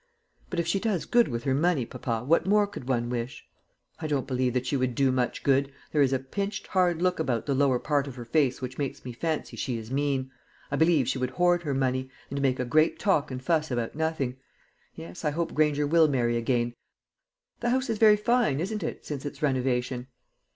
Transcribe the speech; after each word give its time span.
"But 0.49 0.59
if 0.59 0.65
she 0.65 0.79
does 0.79 1.05
good 1.05 1.27
with 1.27 1.43
her 1.43 1.53
money, 1.53 1.85
papa, 1.85 2.23
what 2.25 2.47
more 2.47 2.65
could 2.65 2.89
one 2.89 3.07
wish?" 3.07 3.45
"I 3.99 4.07
don't 4.07 4.25
believe 4.25 4.55
that 4.55 4.65
she 4.65 4.75
would 4.75 4.95
do 4.95 5.11
much 5.11 5.43
good. 5.43 5.71
There 5.91 6.01
is 6.01 6.11
a 6.11 6.17
pinched 6.17 6.65
hard 6.65 7.03
look 7.03 7.19
about 7.19 7.45
the 7.45 7.53
lower 7.53 7.77
part 7.77 8.07
of 8.07 8.15
her 8.15 8.25
face 8.25 8.61
which 8.63 8.79
makes 8.79 9.05
me 9.05 9.13
fancy 9.13 9.57
she 9.57 9.77
is 9.77 9.91
mean. 9.91 10.31
I 10.71 10.75
believe 10.75 11.07
she 11.07 11.19
would 11.19 11.29
hoard 11.29 11.61
her 11.61 11.75
money, 11.75 12.09
and 12.31 12.41
make 12.41 12.57
a 12.59 12.65
great 12.65 12.97
talk 12.97 13.29
and 13.29 13.39
fuss 13.39 13.69
about 13.69 13.93
nothing. 13.93 14.37
Yes, 14.95 15.23
I 15.23 15.29
hope 15.29 15.53
Granger 15.53 15.85
will 15.85 16.07
marry 16.07 16.35
again. 16.35 16.73
The 17.59 17.69
house 17.69 17.87
is 17.87 17.99
very 17.99 18.17
fine, 18.17 18.59
isn't 18.59 18.81
it, 18.81 19.05
since 19.05 19.23
its 19.23 19.43
renovation?" 19.43 20.07